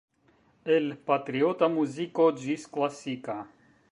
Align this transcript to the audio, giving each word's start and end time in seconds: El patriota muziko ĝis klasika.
El 0.75 0.87
patriota 1.09 1.69
muziko 1.75 2.27
ĝis 2.45 2.67
klasika. 2.79 3.37